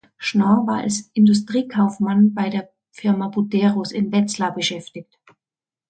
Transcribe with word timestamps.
Schnorr 0.17 0.65
war 0.65 0.79
als 0.79 1.11
Industriekaufmann 1.13 2.33
bei 2.33 2.49
der 2.49 2.71
Firma 2.89 3.27
Buderus 3.27 3.91
in 3.91 4.11
Wetzlar 4.11 4.51
beschäftigt. 4.51 5.19